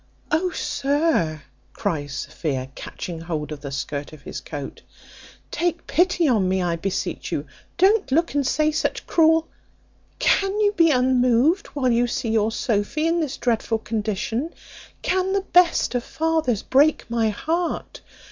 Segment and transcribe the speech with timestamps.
[0.31, 0.49] "Oh!
[0.49, 1.43] sir,"
[1.73, 4.81] cries Sophia, catching hold of the skirt of his coat,
[5.51, 7.45] "take pity on me, I beseech you.
[7.77, 9.47] Don't look and say such cruel
[10.17, 14.55] Can you be unmoved while you see your Sophy in this dreadful condition?
[15.03, 18.01] Can the best of fathers break my heart?